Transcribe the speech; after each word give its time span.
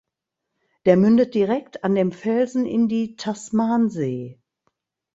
Der 0.87 0.97
mündet 0.97 1.35
direkt 1.35 1.83
an 1.83 1.93
dem 1.93 2.11
Felsen 2.11 2.65
in 2.65 2.87
die 2.87 3.15
Tasmansee. 3.17 4.41